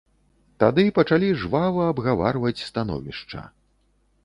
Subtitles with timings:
[0.61, 3.47] Тады пачалі жвава абгаварваць становішча.